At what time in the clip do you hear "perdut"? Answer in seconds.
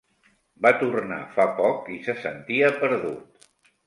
2.81-3.45